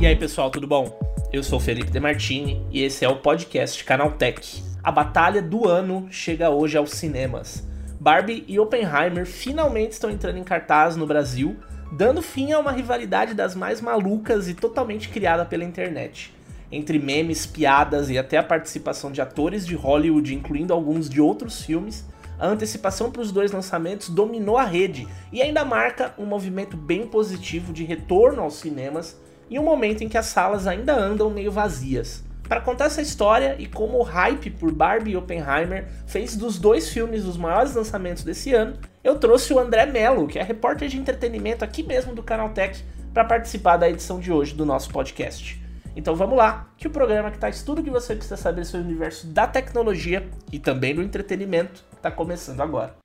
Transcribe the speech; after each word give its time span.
E 0.00 0.06
aí, 0.06 0.16
pessoal, 0.16 0.50
tudo 0.50 0.66
bom? 0.66 0.98
Eu 1.30 1.42
sou 1.42 1.60
Felipe 1.60 1.90
Demartini 1.90 2.66
e 2.70 2.82
esse 2.82 3.04
é 3.04 3.08
o 3.10 3.16
podcast 3.16 3.84
Canaltech. 3.84 4.64
A 4.82 4.90
batalha 4.90 5.42
do 5.42 5.68
ano 5.68 6.08
chega 6.10 6.48
hoje 6.48 6.78
aos 6.78 6.92
cinemas. 6.92 7.68
Barbie 8.00 8.42
e 8.48 8.58
Oppenheimer 8.58 9.26
finalmente 9.26 9.92
estão 9.92 10.08
entrando 10.08 10.38
em 10.38 10.42
cartaz 10.42 10.96
no 10.96 11.06
Brasil, 11.06 11.54
dando 11.92 12.22
fim 12.22 12.50
a 12.50 12.58
uma 12.58 12.72
rivalidade 12.72 13.34
das 13.34 13.54
mais 13.54 13.82
malucas 13.82 14.48
e 14.48 14.54
totalmente 14.54 15.10
criada 15.10 15.44
pela 15.44 15.64
internet. 15.64 16.34
Entre 16.72 16.98
memes, 16.98 17.44
piadas 17.44 18.08
e 18.08 18.16
até 18.16 18.38
a 18.38 18.42
participação 18.42 19.12
de 19.12 19.20
atores 19.20 19.66
de 19.66 19.74
Hollywood, 19.74 20.34
incluindo 20.34 20.72
alguns 20.72 21.10
de 21.10 21.20
outros 21.20 21.62
filmes, 21.62 22.06
a 22.38 22.46
antecipação 22.46 23.10
para 23.10 23.20
os 23.20 23.30
dois 23.30 23.52
lançamentos 23.52 24.08
dominou 24.08 24.56
a 24.56 24.64
rede 24.64 25.06
e 25.30 25.42
ainda 25.42 25.62
marca 25.62 26.14
um 26.16 26.24
movimento 26.24 26.74
bem 26.74 27.06
positivo 27.06 27.70
de 27.70 27.84
retorno 27.84 28.40
aos 28.40 28.54
cinemas 28.54 29.20
em 29.50 29.58
um 29.58 29.64
momento 29.64 30.02
em 30.02 30.08
que 30.08 30.16
as 30.16 30.26
salas 30.26 30.66
ainda 30.66 30.94
andam 30.94 31.28
meio 31.28 31.50
vazias. 31.50 32.22
Para 32.48 32.60
contar 32.60 32.86
essa 32.86 33.02
história 33.02 33.54
e 33.58 33.66
como 33.66 33.98
o 33.98 34.02
hype 34.02 34.50
por 34.50 34.72
Barbie 34.72 35.12
e 35.12 35.16
Oppenheimer 35.16 35.86
fez 36.06 36.36
dos 36.36 36.58
dois 36.58 36.88
filmes 36.88 37.24
os 37.24 37.36
maiores 37.36 37.74
lançamentos 37.74 38.24
desse 38.24 38.52
ano, 38.52 38.76
eu 39.04 39.18
trouxe 39.18 39.52
o 39.52 39.58
André 39.58 39.86
Mello, 39.86 40.26
que 40.26 40.38
é 40.38 40.42
repórter 40.42 40.88
de 40.88 40.98
entretenimento 40.98 41.64
aqui 41.64 41.82
mesmo 41.82 42.14
do 42.14 42.22
Canaltech, 42.22 42.84
para 43.14 43.24
participar 43.24 43.76
da 43.76 43.88
edição 43.88 44.18
de 44.18 44.32
hoje 44.32 44.54
do 44.54 44.66
nosso 44.66 44.90
podcast. 44.90 45.60
Então 45.94 46.14
vamos 46.14 46.36
lá, 46.36 46.68
que 46.76 46.86
o 46.86 46.90
programa 46.90 47.30
que 47.30 47.38
traz 47.38 47.62
tudo 47.62 47.82
que 47.82 47.90
você 47.90 48.14
precisa 48.14 48.36
saber 48.36 48.64
sobre 48.64 48.86
o 48.86 48.90
universo 48.90 49.26
da 49.26 49.46
tecnologia 49.46 50.28
e 50.52 50.58
também 50.58 50.94
do 50.94 51.02
entretenimento 51.02 51.84
está 51.96 52.10
começando 52.10 52.60
agora. 52.60 52.96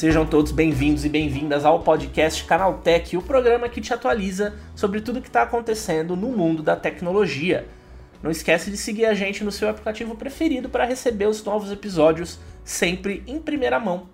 Sejam 0.00 0.24
todos 0.24 0.50
bem-vindos 0.50 1.04
e 1.04 1.10
bem-vindas 1.10 1.62
ao 1.62 1.80
podcast 1.80 2.44
Canaltech, 2.44 3.18
o 3.18 3.22
programa 3.22 3.68
que 3.68 3.82
te 3.82 3.92
atualiza 3.92 4.54
sobre 4.74 5.02
tudo 5.02 5.20
que 5.20 5.28
está 5.28 5.42
acontecendo 5.42 6.16
no 6.16 6.28
mundo 6.28 6.62
da 6.62 6.74
tecnologia. 6.74 7.68
Não 8.22 8.30
esquece 8.30 8.70
de 8.70 8.78
seguir 8.78 9.04
a 9.04 9.12
gente 9.12 9.44
no 9.44 9.52
seu 9.52 9.68
aplicativo 9.68 10.16
preferido 10.16 10.70
para 10.70 10.86
receber 10.86 11.26
os 11.26 11.44
novos 11.44 11.70
episódios 11.70 12.38
sempre 12.64 13.22
em 13.26 13.38
primeira 13.38 13.78
mão. 13.78 14.08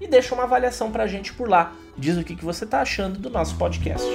E 0.00 0.08
deixa 0.08 0.34
uma 0.34 0.42
avaliação 0.42 0.90
para 0.90 1.04
a 1.04 1.06
gente 1.06 1.32
por 1.32 1.48
lá. 1.48 1.74
Diz 1.96 2.16
o 2.16 2.24
que, 2.24 2.34
que 2.34 2.44
você 2.44 2.64
está 2.64 2.80
achando 2.80 3.16
do 3.16 3.30
nosso 3.30 3.54
podcast. 3.54 4.08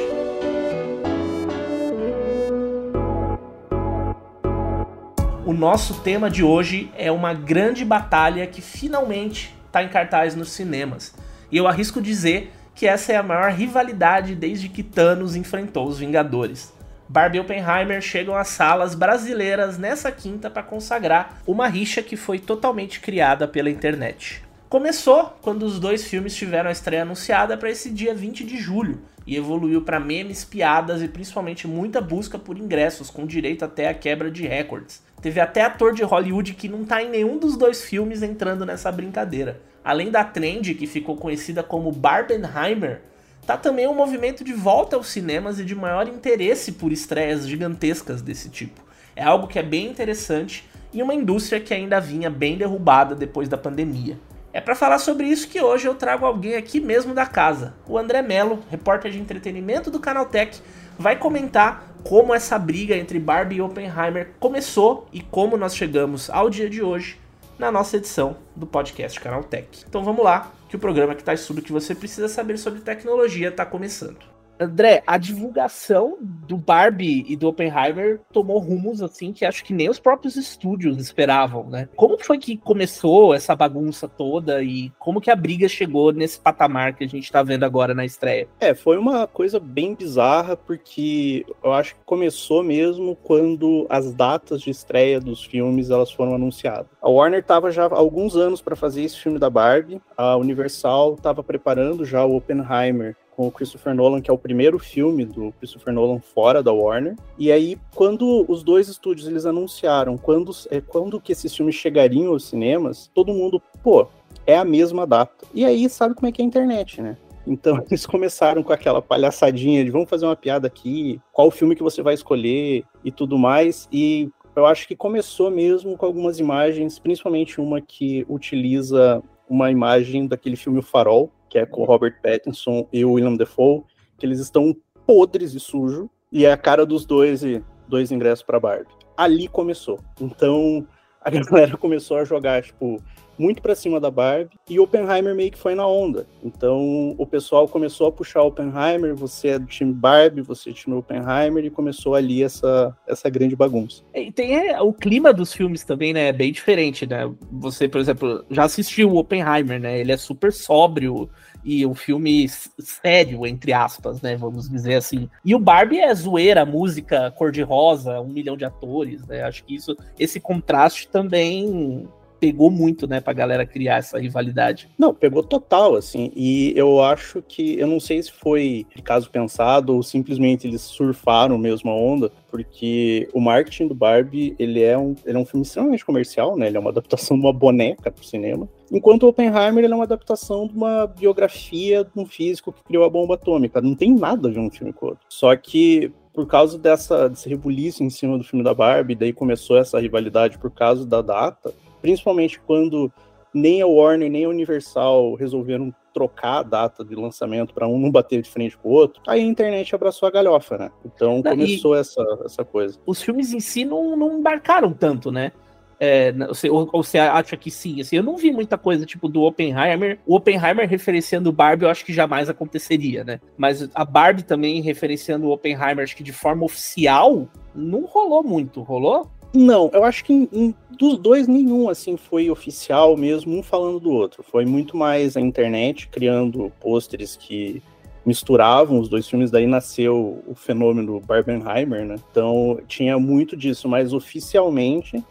O 5.45 5.53
nosso 5.53 6.01
tema 6.01 6.29
de 6.29 6.43
hoje 6.43 6.91
é 6.93 7.09
uma 7.09 7.33
grande 7.33 7.85
batalha 7.85 8.45
que 8.45 8.61
finalmente 8.61 9.54
está 9.75 9.83
em 9.83 9.89
cartaz 9.89 10.35
nos 10.35 10.51
cinemas. 10.51 11.13
E 11.51 11.57
eu 11.57 11.67
arrisco 11.67 12.01
dizer 12.01 12.53
que 12.73 12.87
essa 12.87 13.11
é 13.11 13.17
a 13.17 13.23
maior 13.23 13.51
rivalidade 13.51 14.33
desde 14.33 14.69
que 14.69 14.81
Thanos 14.81 15.35
enfrentou 15.35 15.85
os 15.85 15.99
Vingadores. 15.99 16.73
Barbie 17.09 17.37
e 17.37 17.41
Oppenheimer 17.41 18.01
chegam 18.01 18.37
às 18.37 18.47
salas 18.47 18.95
brasileiras 18.95 19.77
nessa 19.77 20.11
quinta 20.11 20.49
para 20.49 20.63
consagrar 20.63 21.41
uma 21.45 21.67
rixa 21.67 22.01
que 22.01 22.15
foi 22.15 22.39
totalmente 22.39 23.01
criada 23.01 23.47
pela 23.47 23.69
internet. 23.69 24.41
Começou 24.69 25.37
quando 25.41 25.63
os 25.63 25.77
dois 25.77 26.07
filmes 26.07 26.35
tiveram 26.35 26.69
a 26.69 26.73
estreia 26.73 27.03
anunciada 27.03 27.57
para 27.57 27.69
esse 27.69 27.91
dia 27.91 28.15
20 28.15 28.45
de 28.45 28.57
julho 28.57 29.01
e 29.25 29.35
evoluiu 29.35 29.81
para 29.81 29.99
memes, 29.99 30.45
piadas 30.45 31.01
e 31.01 31.07
principalmente 31.07 31.67
muita 31.67 31.99
busca 31.99 32.37
por 32.37 32.57
ingressos, 32.57 33.09
com 33.09 33.25
direito 33.25 33.65
até 33.65 33.89
a 33.89 33.93
quebra 33.93 34.29
de 34.29 34.45
recordes. 34.47 35.01
Teve 35.21 35.39
até 35.39 35.63
ator 35.63 35.93
de 35.93 36.03
Hollywood 36.03 36.53
que 36.53 36.69
não 36.69 36.85
tá 36.85 37.01
em 37.01 37.09
nenhum 37.09 37.37
dos 37.37 37.57
dois 37.57 37.83
filmes 37.83 38.21
entrando 38.21 38.65
nessa 38.65 38.91
brincadeira. 38.91 39.61
Além 39.83 40.11
da 40.11 40.23
trend 40.23 40.73
que 40.75 40.85
ficou 40.85 41.15
conhecida 41.15 41.63
como 41.63 41.91
Barbenheimer, 41.91 43.01
tá 43.45 43.57
também 43.57 43.87
um 43.87 43.95
movimento 43.95 44.43
de 44.43 44.53
volta 44.53 44.95
aos 44.95 45.07
cinemas 45.07 45.59
e 45.59 45.65
de 45.65 45.75
maior 45.75 46.07
interesse 46.07 46.73
por 46.73 46.91
estreias 46.91 47.47
gigantescas 47.47 48.21
desse 48.21 48.49
tipo. 48.49 48.81
É 49.15 49.23
algo 49.23 49.47
que 49.47 49.57
é 49.57 49.63
bem 49.63 49.87
interessante 49.87 50.67
e 50.93 51.01
uma 51.01 51.13
indústria 51.13 51.59
que 51.59 51.73
ainda 51.73 51.99
vinha 51.99 52.29
bem 52.29 52.57
derrubada 52.57 53.15
depois 53.15 53.49
da 53.49 53.57
pandemia. 53.57 54.17
É 54.55 54.61
para 54.61 54.73
falar 54.73 54.99
sobre 54.99 55.27
isso 55.27 55.49
que 55.49 55.61
hoje 55.61 55.85
eu 55.85 55.95
trago 55.95 56.25
alguém 56.25 56.55
aqui 56.55 56.79
mesmo 56.79 57.13
da 57.13 57.25
casa. 57.25 57.73
O 57.85 57.97
André 57.97 58.21
Mello, 58.21 58.63
repórter 58.71 59.11
de 59.11 59.19
entretenimento 59.19 59.91
do 59.91 59.99
Canaltech, 59.99 60.61
vai 60.97 61.17
comentar 61.17 61.93
como 62.05 62.33
essa 62.33 62.57
briga 62.57 62.95
entre 62.95 63.19
Barbie 63.19 63.57
e 63.57 63.61
Oppenheimer 63.61 64.29
começou 64.39 65.09
e 65.11 65.19
como 65.19 65.57
nós 65.57 65.75
chegamos 65.75 66.29
ao 66.29 66.49
dia 66.49 66.69
de 66.69 66.81
hoje 66.81 67.19
na 67.59 67.69
nossa 67.69 67.97
edição 67.97 68.37
do 68.55 68.65
podcast 68.65 69.19
Canaltech. 69.19 69.83
Então 69.89 70.05
vamos 70.05 70.23
lá, 70.23 70.53
que 70.69 70.77
o 70.77 70.79
programa 70.79 71.15
que 71.15 71.23
traz 71.25 71.45
tudo 71.45 71.61
que 71.61 71.73
você 71.73 71.93
precisa 71.93 72.29
saber 72.29 72.57
sobre 72.57 72.79
tecnologia 72.79 73.49
está 73.49 73.65
começando. 73.65 74.34
André, 74.59 75.03
a 75.05 75.17
divulgação 75.17 76.17
do 76.21 76.57
Barbie 76.57 77.25
e 77.27 77.35
do 77.35 77.47
Oppenheimer 77.47 78.21
tomou 78.31 78.59
rumos 78.59 79.01
assim 79.01 79.33
que 79.33 79.45
acho 79.45 79.63
que 79.63 79.73
nem 79.73 79.89
os 79.89 79.99
próprios 79.99 80.35
estúdios 80.35 80.97
esperavam, 80.97 81.69
né? 81.69 81.89
Como 81.95 82.17
foi 82.23 82.37
que 82.37 82.57
começou 82.57 83.33
essa 83.33 83.55
bagunça 83.55 84.07
toda 84.07 84.63
e 84.63 84.91
como 84.97 85.19
que 85.19 85.29
a 85.29 85.35
briga 85.35 85.67
chegou 85.67 86.11
nesse 86.11 86.39
patamar 86.39 86.93
que 86.95 87.03
a 87.03 87.07
gente 87.07 87.31
tá 87.31 87.43
vendo 87.43 87.63
agora 87.63 87.93
na 87.93 88.05
estreia? 88.05 88.47
É, 88.59 88.73
foi 88.73 88.97
uma 88.97 89.27
coisa 89.27 89.59
bem 89.59 89.93
bizarra 89.93 90.55
porque 90.55 91.45
eu 91.63 91.73
acho 91.73 91.95
que 91.95 92.01
começou 92.05 92.63
mesmo 92.63 93.15
quando 93.15 93.85
as 93.89 94.13
datas 94.13 94.61
de 94.61 94.69
estreia 94.69 95.19
dos 95.19 95.43
filmes 95.43 95.89
elas 95.89 96.11
foram 96.11 96.35
anunciadas. 96.35 96.87
A 97.01 97.09
Warner 97.09 97.43
tava 97.43 97.71
já 97.71 97.85
há 97.85 97.95
alguns 97.95 98.35
anos 98.35 98.61
para 98.61 98.75
fazer 98.75 99.03
esse 99.03 99.19
filme 99.19 99.39
da 99.39 99.49
Barbie, 99.49 100.01
a 100.17 100.37
Universal 100.37 101.15
estava 101.15 101.43
preparando 101.43 102.05
já 102.05 102.23
o 102.23 102.35
Oppenheimer 102.35 103.15
com 103.35 103.47
o 103.47 103.51
Christopher 103.51 103.93
Nolan, 103.93 104.21
que 104.21 104.31
é 104.31 104.33
o 104.33 104.37
primeiro 104.37 104.79
filme 104.79 105.25
do 105.25 105.51
Christopher 105.59 105.93
Nolan 105.93 106.19
fora 106.19 106.63
da 106.63 106.71
Warner. 106.71 107.15
E 107.37 107.51
aí, 107.51 107.77
quando 107.93 108.45
os 108.47 108.63
dois 108.63 108.87
estúdios 108.87 109.27
eles 109.27 109.45
anunciaram 109.45 110.17
quando, 110.17 110.51
é, 110.71 110.79
quando 110.81 111.19
que 111.19 111.31
esses 111.31 111.55
filmes 111.55 111.75
chegariam 111.75 112.31
aos 112.31 112.45
cinemas, 112.45 113.09
todo 113.13 113.33
mundo, 113.33 113.61
pô, 113.83 114.07
é 114.45 114.57
a 114.57 114.65
mesma 114.65 115.05
data. 115.05 115.45
E 115.53 115.65
aí, 115.65 115.89
sabe 115.89 116.15
como 116.15 116.27
é 116.27 116.31
que 116.31 116.41
é 116.41 116.45
a 116.45 116.47
internet, 116.47 117.01
né? 117.01 117.17
Então 117.45 117.83
eles 117.89 118.05
começaram 118.05 118.63
com 118.63 118.73
aquela 118.73 119.01
palhaçadinha 119.01 119.83
de 119.83 119.91
vamos 119.91 120.09
fazer 120.09 120.25
uma 120.25 120.35
piada 120.35 120.67
aqui, 120.67 121.19
qual 121.31 121.51
filme 121.51 121.75
que 121.75 121.83
você 121.83 122.01
vai 122.01 122.13
escolher 122.13 122.83
e 123.03 123.11
tudo 123.11 123.37
mais. 123.37 123.87
E 123.91 124.29
eu 124.55 124.65
acho 124.65 124.87
que 124.87 124.95
começou 124.95 125.51
mesmo 125.51 125.97
com 125.97 126.05
algumas 126.05 126.39
imagens, 126.39 126.97
principalmente 126.97 127.59
uma 127.59 127.81
que 127.81 128.25
utiliza 128.29 129.21
uma 129.49 129.71
imagem 129.71 130.27
daquele 130.27 130.55
filme 130.55 130.79
O 130.79 130.83
Farol, 130.83 131.31
que 131.49 131.57
é 131.57 131.65
com 131.65 131.81
o 131.81 131.85
Robert 131.85 132.19
Pattinson 132.21 132.87
e 132.91 133.05
o 133.05 133.13
William 133.13 133.35
Defoe, 133.35 133.83
que 134.17 134.25
eles 134.25 134.39
estão 134.39 134.75
podres 135.05 135.53
e 135.53 135.59
sujo, 135.59 136.09
e 136.31 136.45
é 136.45 136.51
a 136.51 136.57
cara 136.57 136.85
dos 136.85 137.05
dois 137.05 137.43
e 137.43 137.63
dois 137.87 138.11
ingressos 138.11 138.43
para 138.43 138.59
Barbie. 138.59 138.89
Ali 139.15 139.47
começou. 139.47 139.99
Então 140.19 140.85
a 141.25 141.29
galera 141.31 141.75
começou 141.77 142.17
a 142.17 142.23
jogar, 142.23 142.61
tipo, 142.61 143.01
muito 143.37 143.61
para 143.61 143.75
cima 143.75 143.99
da 143.99 144.09
Barbie 144.09 144.57
e 144.69 144.79
Oppenheimer 144.79 145.35
meio 145.35 145.51
que 145.51 145.57
foi 145.57 145.75
na 145.75 145.85
onda. 145.85 146.27
Então 146.43 147.15
o 147.17 147.25
pessoal 147.25 147.67
começou 147.67 148.07
a 148.07 148.11
puxar 148.11 148.43
Oppenheimer, 148.43 149.15
você 149.15 149.49
é 149.49 149.59
do 149.59 149.65
time 149.65 149.91
Barbie, 149.91 150.41
você 150.41 150.69
é 150.69 150.73
do 150.73 150.75
time 150.75 150.95
Oppenheimer 150.95 151.65
e 151.65 151.69
começou 151.69 152.15
ali 152.15 152.43
essa, 152.43 152.95
essa 153.07 153.29
grande 153.29 153.55
bagunça. 153.55 154.03
E 154.13 154.31
tem 154.31 154.55
é, 154.55 154.81
o 154.81 154.93
clima 154.93 155.33
dos 155.33 155.51
filmes 155.51 155.83
também, 155.83 156.13
né? 156.13 156.29
É 156.29 156.33
bem 156.33 156.51
diferente, 156.51 157.05
né? 157.05 157.29
Você, 157.51 157.87
por 157.89 157.99
exemplo, 157.99 158.45
já 158.49 158.63
assistiu 158.63 159.11
o 159.11 159.17
Oppenheimer, 159.17 159.79
né? 159.79 159.99
Ele 159.99 160.11
é 160.11 160.17
super 160.17 160.53
sóbrio 160.53 161.29
e 161.65 161.85
um 161.85 161.95
filme 161.95 162.47
sério, 162.79 163.45
entre 163.45 163.73
aspas, 163.73 164.21
né? 164.21 164.37
Vamos 164.37 164.69
dizer 164.69 164.95
assim. 164.95 165.27
E 165.43 165.55
o 165.55 165.59
Barbie 165.59 165.99
é 165.99 166.13
zoeira, 166.13 166.63
música 166.63 167.31
cor-de-rosa, 167.31 168.21
um 168.21 168.29
milhão 168.29 168.55
de 168.55 168.63
atores, 168.63 169.25
né? 169.25 169.41
Acho 169.43 169.63
que 169.63 169.75
isso, 169.75 169.97
esse 170.19 170.39
contraste 170.39 171.07
também 171.07 172.07
pegou 172.39 172.69
muito, 172.69 173.07
né, 173.07 173.19
pra 173.19 173.33
galera 173.33 173.65
criar 173.65 173.97
essa 173.97 174.19
rivalidade. 174.19 174.89
Não, 174.99 175.13
pegou 175.13 175.41
total, 175.41 175.95
assim, 175.95 176.31
e 176.35 176.73
eu 176.75 177.01
acho 177.01 177.41
que, 177.41 177.79
eu 177.79 177.87
não 177.87 177.99
sei 177.99 178.21
se 178.21 178.31
foi 178.31 178.85
caso 179.03 179.29
pensado 179.31 179.95
ou 179.95 180.03
simplesmente 180.03 180.67
eles 180.67 180.81
surfaram 180.81 181.57
mesmo 181.57 181.89
a 181.89 181.95
onda, 181.95 182.31
porque 182.51 183.27
o 183.33 183.39
marketing 183.39 183.87
do 183.87 183.95
Barbie, 183.95 184.55
ele 184.59 184.83
é 184.83 184.97
um, 184.97 185.15
ele 185.25 185.37
é 185.37 185.39
um 185.39 185.45
filme 185.45 185.65
extremamente 185.65 186.05
comercial, 186.05 186.55
né, 186.55 186.67
ele 186.67 186.77
é 186.77 186.79
uma 186.79 186.91
adaptação 186.91 187.37
de 187.37 187.43
uma 187.43 187.53
boneca 187.53 188.11
pro 188.11 188.23
cinema, 188.23 188.67
enquanto 188.91 189.23
o 189.23 189.29
Oppenheimer, 189.29 189.85
é 189.85 189.87
uma 189.87 190.03
adaptação 190.03 190.67
de 190.67 190.75
uma 190.75 191.07
biografia 191.07 192.03
de 192.03 192.19
um 192.19 192.25
físico 192.25 192.71
que 192.71 192.83
criou 192.83 193.03
a 193.03 193.09
bomba 193.09 193.35
atômica, 193.35 193.81
não 193.81 193.95
tem 193.95 194.13
nada 194.13 194.49
de 194.49 194.59
um 194.59 194.69
filme 194.69 194.93
com 194.93 195.05
o 195.05 195.09
outro. 195.09 195.25
Só 195.29 195.55
que 195.55 196.11
por 196.33 196.45
causa 196.45 196.77
dessa, 196.77 197.29
desse 197.29 197.47
rebuliço 197.47 198.03
em 198.03 198.09
cima 198.09 198.37
do 198.37 198.43
filme 198.43 198.63
da 198.63 198.73
Barbie, 198.73 199.15
daí 199.15 199.31
começou 199.31 199.77
essa 199.77 199.99
rivalidade 199.99 200.57
por 200.57 200.69
causa 200.69 201.05
da 201.05 201.21
data, 201.21 201.73
principalmente 202.01 202.59
quando 202.59 203.11
nem 203.53 203.81
a 203.81 203.87
Warner 203.87 204.29
nem 204.29 204.43
a 204.43 204.49
Universal 204.49 205.33
resolveram 205.35 205.95
trocar 206.13 206.59
a 206.59 206.63
data 206.63 207.05
de 207.05 207.15
lançamento 207.15 207.73
para 207.73 207.87
um 207.87 207.97
não 207.97 208.11
bater 208.11 208.41
de 208.41 208.49
frente 208.49 208.77
com 208.77 208.89
o 208.89 208.91
outro, 208.91 209.21
aí 209.27 209.41
a 209.41 209.43
internet 209.43 209.95
abraçou 209.95 210.27
a 210.27 210.31
galhofa, 210.31 210.77
né? 210.77 210.91
Então 211.05 211.41
começou 211.41 211.95
essa, 211.95 212.21
essa 212.45 212.63
coisa. 212.63 212.99
Os 213.05 213.21
filmes 213.21 213.53
em 213.53 213.59
si 213.59 213.85
não, 213.85 214.15
não 214.15 214.39
embarcaram 214.39 214.93
tanto, 214.93 215.31
né? 215.31 215.51
É, 215.99 216.33
ou, 216.69 216.89
ou, 216.91 217.03
você 217.03 217.17
acha 217.17 217.55
que 217.55 217.71
sim? 217.71 218.01
Assim, 218.01 218.17
eu 218.17 218.23
não 218.23 218.37
vi 218.37 218.51
muita 218.51 218.77
coisa 218.77 219.05
tipo 219.05 219.27
do 219.27 219.43
Oppenheimer. 219.43 220.19
O 220.25 220.35
Oppenheimer 220.35 220.87
referenciando 220.87 221.49
o 221.49 221.53
Barbie, 221.53 221.85
eu 221.85 221.89
acho 221.89 222.05
que 222.05 222.13
jamais 222.13 222.49
aconteceria, 222.49 223.23
né? 223.23 223.39
Mas 223.57 223.89
a 223.93 224.03
Barbie 224.03 224.43
também 224.43 224.81
referenciando 224.81 225.47
o 225.47 225.51
Oppenheimer, 225.51 226.03
acho 226.03 226.15
que 226.15 226.23
de 226.23 226.33
forma 226.33 226.65
oficial, 226.65 227.47
não 227.73 228.05
rolou 228.05 228.43
muito. 228.43 228.81
Rolou? 228.81 229.29
Não, 229.53 229.89
eu 229.93 230.03
acho 230.03 230.25
que 230.25 230.33
em, 230.33 230.49
em, 230.51 230.75
dos 230.97 231.17
dois 231.17 231.47
nenhum 231.47 231.87
assim 231.87 232.17
foi 232.17 232.49
oficial 232.49 233.15
mesmo, 233.15 233.57
um 233.57 233.63
falando 233.63 233.99
do 234.01 234.11
outro. 234.11 234.43
Foi 234.43 234.65
muito 234.65 234.97
mais 234.97 235.37
a 235.37 235.41
internet 235.41 236.09
criando 236.09 236.71
pôsteres 236.81 237.37
que 237.37 237.81
misturavam 238.25 238.99
os 238.99 239.07
dois 239.07 239.29
filmes, 239.29 239.51
daí 239.51 239.67
nasceu 239.67 240.43
o 240.47 240.55
fenômeno 240.55 241.21
Barbenheimer, 241.21 242.05
né? 242.05 242.15
Então 242.31 242.79
tinha 242.87 243.17
muito 243.19 243.55
disso, 243.55 243.87
mas 243.87 244.11
oficialmente 244.11 245.23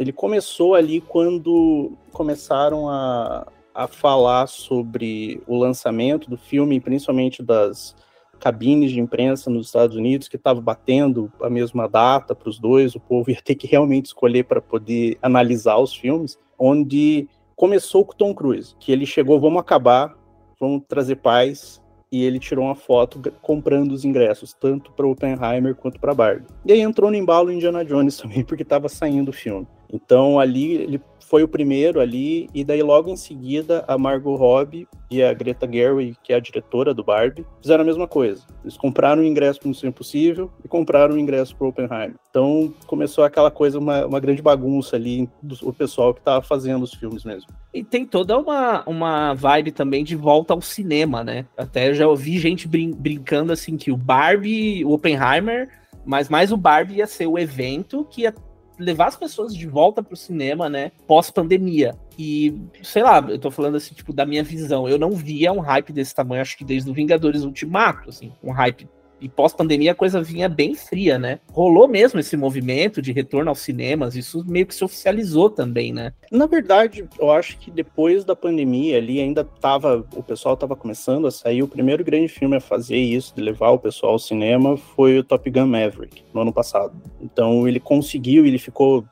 ele 0.00 0.14
começou 0.14 0.74
ali 0.74 0.98
quando 0.98 1.92
começaram 2.10 2.88
a, 2.88 3.46
a 3.74 3.86
falar 3.86 4.46
sobre 4.46 5.42
o 5.46 5.58
lançamento 5.58 6.30
do 6.30 6.38
filme, 6.38 6.80
principalmente 6.80 7.42
das 7.42 7.94
cabines 8.38 8.92
de 8.92 8.98
imprensa 8.98 9.50
nos 9.50 9.66
Estados 9.66 9.94
Unidos, 9.94 10.26
que 10.26 10.36
estava 10.36 10.58
batendo 10.58 11.30
a 11.42 11.50
mesma 11.50 11.86
data 11.86 12.34
para 12.34 12.48
os 12.48 12.58
dois, 12.58 12.94
o 12.94 13.00
povo 13.00 13.28
ia 13.30 13.42
ter 13.42 13.54
que 13.54 13.66
realmente 13.66 14.06
escolher 14.06 14.44
para 14.44 14.62
poder 14.62 15.18
analisar 15.20 15.76
os 15.76 15.94
filmes, 15.94 16.38
onde 16.58 17.28
começou 17.54 18.02
com 18.02 18.14
o 18.14 18.16
Tom 18.16 18.34
Cruise, 18.34 18.74
que 18.80 18.90
ele 18.90 19.04
chegou, 19.04 19.38
vamos 19.38 19.60
acabar, 19.60 20.16
vamos 20.58 20.82
trazer 20.88 21.16
paz, 21.16 21.78
e 22.10 22.24
ele 22.24 22.38
tirou 22.38 22.64
uma 22.64 22.74
foto 22.74 23.20
comprando 23.42 23.92
os 23.92 24.06
ingressos, 24.06 24.54
tanto 24.54 24.90
para 24.92 25.06
Oppenheimer 25.06 25.74
quanto 25.74 26.00
para 26.00 26.14
Barbie. 26.14 26.46
E 26.64 26.72
aí 26.72 26.80
entrou 26.80 27.10
no 27.10 27.18
embalo 27.18 27.52
Indiana 27.52 27.84
Jones 27.84 28.16
também, 28.18 28.42
porque 28.42 28.62
estava 28.62 28.88
saindo 28.88 29.28
o 29.28 29.34
filme. 29.34 29.68
Então 29.92 30.38
ali 30.38 30.74
ele 30.74 31.00
foi 31.30 31.44
o 31.44 31.48
primeiro 31.48 32.00
ali, 32.00 32.48
e 32.52 32.64
daí 32.64 32.82
logo 32.82 33.08
em 33.08 33.16
seguida 33.16 33.84
a 33.86 33.96
Margot 33.96 34.34
Robbie 34.34 34.88
e 35.08 35.22
a 35.22 35.32
Greta 35.32 35.68
Gerwig, 35.70 36.16
que 36.24 36.32
é 36.32 36.36
a 36.36 36.40
diretora 36.40 36.92
do 36.92 37.04
Barbie, 37.04 37.46
fizeram 37.62 37.82
a 37.82 37.86
mesma 37.86 38.08
coisa. 38.08 38.42
Eles 38.64 38.76
compraram 38.76 39.22
o 39.22 39.24
ingresso 39.24 39.60
para 39.60 39.68
Missão 39.68 39.88
Impossível 39.88 40.50
e 40.64 40.66
compraram 40.66 41.14
o 41.14 41.18
ingresso 41.18 41.54
para 41.54 41.68
Oppenheimer. 41.68 42.16
Então 42.28 42.74
começou 42.84 43.22
aquela 43.22 43.48
coisa, 43.48 43.78
uma, 43.78 44.06
uma 44.06 44.18
grande 44.18 44.42
bagunça 44.42 44.96
ali 44.96 45.28
do 45.40 45.72
pessoal 45.72 46.12
que 46.12 46.20
estava 46.20 46.42
fazendo 46.42 46.82
os 46.82 46.94
filmes 46.94 47.22
mesmo. 47.22 47.48
E 47.72 47.84
tem 47.84 48.04
toda 48.04 48.36
uma, 48.36 48.82
uma 48.84 49.32
vibe 49.32 49.70
também 49.70 50.02
de 50.02 50.16
volta 50.16 50.52
ao 50.52 50.60
cinema, 50.60 51.22
né? 51.22 51.46
Até 51.56 51.94
já 51.94 52.08
ouvi 52.08 52.40
gente 52.40 52.66
brin 52.66 52.90
brincando 52.90 53.52
assim 53.52 53.76
que 53.76 53.92
o 53.92 53.96
Barbie, 53.96 54.84
o 54.84 54.90
Oppenheimer, 54.90 55.68
mas 56.04 56.28
mais 56.28 56.50
o 56.50 56.56
Barbie 56.56 56.96
ia 56.96 57.06
ser 57.06 57.28
o 57.28 57.38
evento 57.38 58.04
que 58.10 58.22
ia 58.22 58.34
levar 58.80 59.08
as 59.08 59.16
pessoas 59.16 59.54
de 59.54 59.66
volta 59.66 60.02
pro 60.02 60.16
cinema, 60.16 60.68
né, 60.68 60.92
pós-pandemia. 61.06 61.94
E, 62.18 62.58
sei 62.82 63.02
lá, 63.02 63.18
eu 63.20 63.38
tô 63.38 63.50
falando 63.50 63.76
assim, 63.76 63.94
tipo, 63.94 64.12
da 64.12 64.26
minha 64.26 64.42
visão. 64.42 64.88
Eu 64.88 64.98
não 64.98 65.12
via 65.12 65.52
um 65.52 65.60
hype 65.60 65.92
desse 65.92 66.14
tamanho, 66.14 66.42
acho 66.42 66.56
que 66.56 66.64
desde 66.64 66.90
o 66.90 66.94
Vingadores 66.94 67.44
Ultimato, 67.44 68.08
assim, 68.08 68.32
um 68.42 68.50
hype 68.50 68.88
e 69.20 69.28
pós-pandemia 69.28 69.92
a 69.92 69.94
coisa 69.94 70.22
vinha 70.22 70.48
bem 70.48 70.74
fria, 70.74 71.18
né? 71.18 71.40
Rolou 71.52 71.86
mesmo 71.86 72.18
esse 72.20 72.36
movimento 72.36 73.02
de 73.02 73.12
retorno 73.12 73.50
aos 73.50 73.60
cinemas, 73.60 74.16
isso 74.16 74.44
meio 74.46 74.66
que 74.66 74.74
se 74.74 74.84
oficializou 74.84 75.50
também, 75.50 75.92
né? 75.92 76.12
Na 76.30 76.46
verdade, 76.46 77.06
eu 77.18 77.30
acho 77.30 77.58
que 77.58 77.70
depois 77.70 78.24
da 78.24 78.34
pandemia 78.34 78.96
ali 78.96 79.20
ainda 79.20 79.44
tava, 79.44 80.06
o 80.14 80.22
pessoal 80.22 80.56
tava 80.56 80.74
começando 80.74 81.26
a 81.26 81.30
sair, 81.30 81.62
o 81.62 81.68
primeiro 81.68 82.04
grande 82.04 82.28
filme 82.28 82.56
a 82.56 82.60
fazer 82.60 82.96
isso, 82.96 83.34
de 83.34 83.42
levar 83.42 83.70
o 83.70 83.78
pessoal 83.78 84.12
ao 84.12 84.18
cinema, 84.18 84.76
foi 84.76 85.18
o 85.18 85.24
Top 85.24 85.48
Gun 85.50 85.66
Maverick, 85.66 86.24
no 86.32 86.40
ano 86.40 86.52
passado. 86.52 86.92
Então 87.20 87.68
ele 87.68 87.80
conseguiu, 87.80 88.46
ele 88.46 88.58
ficou 88.58 89.04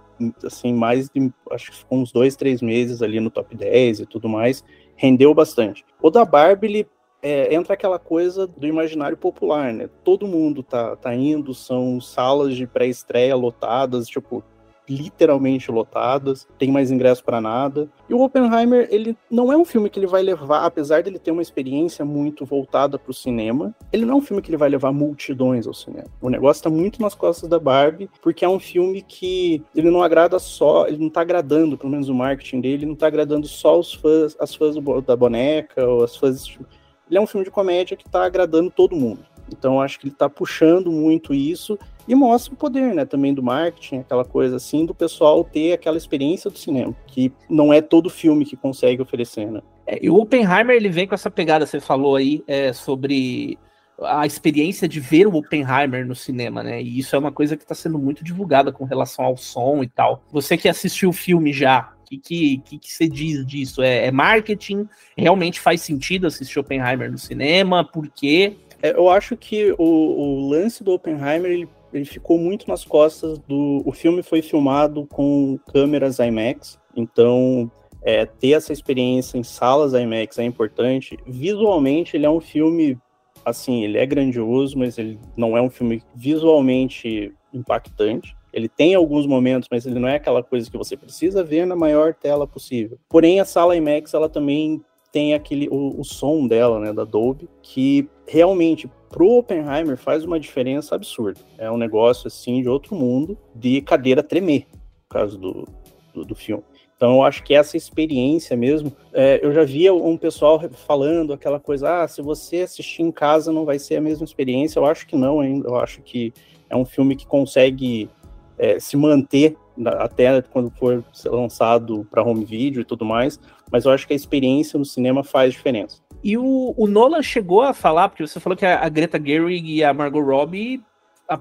assim, 0.44 0.72
mais 0.72 1.08
de, 1.08 1.32
acho 1.52 1.70
que 1.70 1.76
ficou 1.76 1.98
uns 1.98 2.12
dois, 2.12 2.36
três 2.36 2.60
meses 2.60 3.02
ali 3.02 3.20
no 3.20 3.30
top 3.30 3.56
10 3.56 4.00
e 4.00 4.06
tudo 4.06 4.28
mais, 4.28 4.64
rendeu 4.96 5.32
bastante. 5.32 5.84
O 6.02 6.10
da 6.10 6.24
Barbie, 6.24 6.66
ele 6.66 6.86
é, 7.22 7.54
entra 7.54 7.74
aquela 7.74 7.98
coisa 7.98 8.46
do 8.46 8.66
imaginário 8.66 9.16
popular, 9.16 9.72
né? 9.72 9.88
Todo 10.04 10.26
mundo 10.26 10.62
tá, 10.62 10.96
tá 10.96 11.14
indo, 11.14 11.52
são 11.54 12.00
salas 12.00 12.54
de 12.54 12.66
pré-estreia 12.66 13.34
lotadas, 13.34 14.08
tipo, 14.08 14.44
literalmente 14.88 15.70
lotadas, 15.70 16.48
tem 16.58 16.70
mais 16.72 16.90
ingresso 16.90 17.22
para 17.22 17.40
nada. 17.40 17.88
E 18.08 18.14
o 18.14 18.22
Oppenheimer, 18.22 18.88
ele 18.90 19.16
não 19.30 19.52
é 19.52 19.56
um 19.56 19.64
filme 19.64 19.90
que 19.90 19.98
ele 19.98 20.06
vai 20.06 20.22
levar, 20.22 20.64
apesar 20.64 21.02
dele 21.02 21.18
ter 21.18 21.30
uma 21.30 21.42
experiência 21.42 22.04
muito 22.04 22.44
voltada 22.44 22.98
para 22.98 23.10
o 23.10 23.14
cinema, 23.14 23.74
ele 23.92 24.04
não 24.04 24.14
é 24.14 24.16
um 24.16 24.22
filme 24.22 24.40
que 24.40 24.50
ele 24.50 24.56
vai 24.56 24.68
levar 24.68 24.92
multidões 24.92 25.66
ao 25.66 25.74
cinema. 25.74 26.08
O 26.20 26.30
negócio 26.30 26.60
está 26.60 26.70
muito 26.70 27.00
nas 27.02 27.14
costas 27.14 27.48
da 27.48 27.58
Barbie, 27.58 28.08
porque 28.22 28.44
é 28.44 28.48
um 28.48 28.58
filme 28.58 29.02
que 29.02 29.62
ele 29.74 29.90
não 29.90 30.02
agrada 30.02 30.38
só, 30.38 30.86
ele 30.86 30.98
não 30.98 31.10
tá 31.10 31.20
agradando, 31.20 31.76
pelo 31.76 31.90
menos 31.90 32.08
o 32.08 32.14
marketing 32.14 32.60
dele, 32.60 32.86
não 32.86 32.94
tá 32.94 33.06
agradando 33.06 33.46
só 33.46 33.78
os 33.78 33.92
fãs, 33.92 34.36
as 34.40 34.54
fãs 34.54 34.74
da 35.04 35.16
boneca 35.16 35.86
ou 35.86 36.02
as 36.02 36.16
fãs 36.16 36.58
ele 37.08 37.18
é 37.18 37.20
um 37.20 37.26
filme 37.26 37.44
de 37.44 37.50
comédia 37.50 37.96
que 37.96 38.06
está 38.06 38.24
agradando 38.24 38.70
todo 38.70 38.96
mundo. 38.96 39.20
Então 39.50 39.80
acho 39.80 39.98
que 39.98 40.06
ele 40.06 40.12
está 40.12 40.28
puxando 40.28 40.90
muito 40.90 41.32
isso 41.32 41.78
e 42.06 42.14
mostra 42.14 42.54
o 42.54 42.56
poder, 42.56 42.94
né, 42.94 43.04
também 43.04 43.34
do 43.34 43.42
marketing, 43.42 43.98
aquela 43.98 44.24
coisa 44.24 44.56
assim, 44.56 44.86
do 44.86 44.94
pessoal 44.94 45.44
ter 45.44 45.72
aquela 45.72 45.96
experiência 45.96 46.50
do 46.50 46.58
cinema, 46.58 46.94
que 47.06 47.32
não 47.48 47.72
é 47.72 47.82
todo 47.82 48.08
filme 48.08 48.46
que 48.46 48.56
consegue 48.56 49.02
oferecer, 49.02 49.50
né. 49.50 49.60
É, 49.86 49.98
e 50.02 50.08
o 50.08 50.16
Oppenheimer, 50.16 50.74
ele 50.74 50.88
vem 50.88 51.06
com 51.06 51.14
essa 51.14 51.30
pegada, 51.30 51.66
você 51.66 51.80
falou 51.80 52.16
aí, 52.16 52.42
é, 52.46 52.72
sobre 52.72 53.58
a 54.00 54.24
experiência 54.24 54.88
de 54.88 55.00
ver 55.00 55.26
o 55.26 55.34
Oppenheimer 55.34 56.06
no 56.06 56.14
cinema, 56.14 56.62
né, 56.62 56.80
e 56.80 56.98
isso 56.98 57.14
é 57.14 57.18
uma 57.18 57.32
coisa 57.32 57.58
que 57.58 57.62
está 57.62 57.74
sendo 57.74 57.98
muito 57.98 58.24
divulgada 58.24 58.72
com 58.72 58.84
relação 58.84 59.26
ao 59.26 59.36
som 59.36 59.82
e 59.82 59.88
tal. 59.88 60.22
Você 60.32 60.56
que 60.56 60.68
assistiu 60.68 61.10
o 61.10 61.12
filme 61.12 61.52
já, 61.52 61.92
que, 62.08 62.18
que, 62.18 62.58
que, 62.58 62.78
que 62.78 62.92
você 62.92 63.06
diz 63.06 63.44
disso? 63.44 63.82
É, 63.82 64.06
é, 64.06 64.10
marketing? 64.10 64.88
Realmente 65.16 65.60
faz 65.60 65.82
sentido 65.82 66.26
assistir 66.26 66.58
Oppenheimer 66.58 67.10
no 67.10 67.18
cinema? 67.18 67.84
Por 67.84 68.08
quê? 68.08 68.56
É, 68.82 68.92
eu 68.92 69.10
acho 69.10 69.36
que 69.36 69.72
o, 69.72 69.84
o 69.84 70.48
lance 70.48 70.82
do 70.82 70.92
Oppenheimer 70.92 71.50
ele, 71.50 71.68
ele, 71.92 72.04
ficou 72.04 72.38
muito 72.38 72.66
nas 72.68 72.84
costas 72.84 73.38
do. 73.40 73.82
O 73.84 73.92
filme 73.92 74.22
foi 74.22 74.40
filmado 74.40 75.06
com 75.06 75.58
câmeras 75.72 76.18
IMAX, 76.18 76.78
então 76.96 77.70
é, 78.02 78.24
ter 78.24 78.52
essa 78.52 78.72
experiência 78.72 79.36
em 79.36 79.42
salas 79.42 79.92
IMAX 79.92 80.38
é 80.38 80.44
importante. 80.44 81.18
Visualmente, 81.26 82.16
ele 82.16 82.26
é 82.26 82.30
um 82.30 82.40
filme. 82.40 82.98
Assim, 83.44 83.84
ele 83.84 83.98
é 83.98 84.04
grandioso, 84.04 84.78
mas 84.78 84.98
ele 84.98 85.18
não 85.36 85.56
é 85.56 85.62
um 85.62 85.70
filme 85.70 86.02
visualmente 86.14 87.32
impactante. 87.52 88.36
Ele 88.52 88.68
tem 88.68 88.94
alguns 88.94 89.26
momentos, 89.26 89.68
mas 89.70 89.86
ele 89.86 89.98
não 89.98 90.08
é 90.08 90.16
aquela 90.16 90.42
coisa 90.42 90.70
que 90.70 90.76
você 90.76 90.96
precisa 90.96 91.44
ver 91.44 91.66
na 91.66 91.76
maior 91.76 92.14
tela 92.14 92.46
possível. 92.46 92.98
Porém, 93.08 93.40
a 93.40 93.44
sala 93.44 93.76
IMAX, 93.76 94.14
ela 94.14 94.28
também 94.28 94.82
tem 95.12 95.34
aquele 95.34 95.68
o, 95.68 96.00
o 96.00 96.04
som 96.04 96.46
dela, 96.46 96.78
né, 96.80 96.92
da 96.92 97.04
Dolby, 97.04 97.48
que 97.62 98.08
realmente 98.26 98.90
pro 99.08 99.38
Oppenheimer 99.38 99.96
faz 99.96 100.24
uma 100.24 100.38
diferença 100.38 100.94
absurda. 100.94 101.40
É 101.56 101.70
um 101.70 101.78
negócio 101.78 102.26
assim 102.26 102.60
de 102.62 102.68
outro 102.68 102.94
mundo, 102.94 103.38
de 103.54 103.80
cadeira 103.80 104.22
tremer, 104.22 104.66
no 104.72 105.08
caso 105.08 105.38
do, 105.38 105.66
do, 106.12 106.24
do 106.24 106.34
filme. 106.34 106.62
Então, 106.98 107.14
eu 107.14 107.22
acho 107.22 107.44
que 107.44 107.54
essa 107.54 107.76
experiência 107.76 108.56
mesmo, 108.56 108.92
é, 109.12 109.38
eu 109.40 109.52
já 109.52 109.62
via 109.62 109.94
um 109.94 110.16
pessoal 110.16 110.60
falando 110.84 111.32
aquela 111.32 111.60
coisa, 111.60 112.02
ah, 112.02 112.08
se 112.08 112.20
você 112.20 112.62
assistir 112.62 113.02
em 113.02 113.12
casa 113.12 113.52
não 113.52 113.64
vai 113.64 113.78
ser 113.78 113.96
a 113.96 114.00
mesma 114.00 114.24
experiência. 114.24 114.80
Eu 114.80 114.84
acho 114.84 115.06
que 115.06 115.14
não 115.14 115.38
ainda. 115.38 115.68
Eu 115.68 115.76
acho 115.76 116.02
que 116.02 116.32
é 116.68 116.76
um 116.76 116.84
filme 116.84 117.14
que 117.14 117.24
consegue 117.24 118.10
é, 118.58 118.80
se 118.80 118.96
manter 118.96 119.56
até 119.98 120.42
quando 120.42 120.70
for 120.70 121.04
lançado 121.26 122.06
para 122.10 122.22
home 122.22 122.44
video 122.44 122.80
e 122.80 122.84
tudo 122.84 123.04
mais, 123.04 123.38
mas 123.70 123.84
eu 123.84 123.92
acho 123.92 124.06
que 124.06 124.12
a 124.12 124.16
experiência 124.16 124.78
no 124.78 124.84
cinema 124.84 125.22
faz 125.22 125.52
diferença. 125.52 126.00
E 126.22 126.36
o, 126.36 126.74
o 126.76 126.86
Nolan 126.86 127.22
chegou 127.22 127.62
a 127.62 127.72
falar, 127.72 128.08
porque 128.08 128.26
você 128.26 128.40
falou 128.40 128.56
que 128.56 128.66
a, 128.66 128.84
a 128.84 128.88
Greta 128.88 129.22
Gerwig 129.24 129.76
e 129.76 129.84
a 129.84 129.94
Margot 129.94 130.20
Robbie 130.20 130.82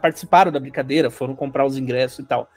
participaram 0.01 0.51
da 0.51 0.59
brincadeira, 0.59 1.09
foram 1.09 1.35
comprar 1.35 1.65
os 1.65 1.77
ingressos 1.77 2.19
e 2.19 2.23
tal. 2.23 2.47